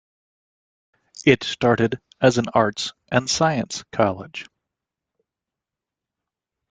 It 1.27 1.43
started 1.43 2.01
as 2.19 2.39
an 2.39 2.45
Arts 2.55 2.93
and 3.11 3.29
Science 3.29 3.83
college. 3.91 4.47